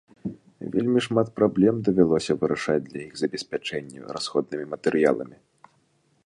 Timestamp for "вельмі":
0.75-0.99